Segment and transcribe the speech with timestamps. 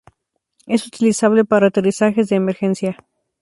[0.65, 3.05] Es utilizable para aterrizajes de emergencia.